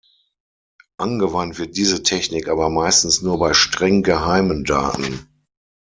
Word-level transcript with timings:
Angewandt 0.97 1.59
wird 1.59 1.77
diese 1.77 2.01
Technik 2.01 2.47
aber 2.47 2.71
meistens 2.71 3.21
nur 3.21 3.37
bei 3.37 3.53
streng 3.53 4.01
geheimen 4.01 4.63
Daten. 4.63 5.27